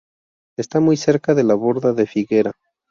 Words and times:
Está 0.57 0.79
muy 0.79 0.97
cerca 0.97 1.35
de 1.35 1.43
la 1.43 1.53
Borda 1.53 1.93
de 1.93 2.07
Figuera. 2.07 2.53